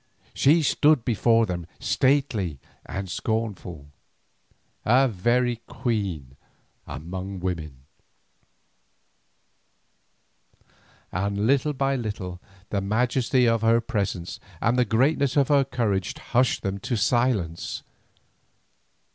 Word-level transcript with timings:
She 0.33 0.63
stood 0.63 1.05
before 1.05 1.45
them 1.45 1.67
stately 1.79 2.59
and 2.87 3.07
scornful, 3.07 3.91
a 4.83 5.07
very 5.07 5.57
queen 5.67 6.37
among 6.87 7.39
women, 7.39 7.83
and 11.11 11.45
little 11.45 11.73
by 11.73 11.95
little 11.95 12.41
the 12.71 12.81
majesty 12.81 13.47
of 13.47 13.61
her 13.61 13.79
presence 13.79 14.39
and 14.59 14.75
the 14.75 14.85
greatness 14.85 15.37
of 15.37 15.49
her 15.49 15.63
courage 15.63 16.17
hushed 16.17 16.63
them 16.63 16.79
to 16.79 16.97
silence. 16.97 17.83